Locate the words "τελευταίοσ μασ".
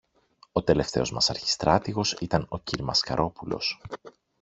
0.63-1.29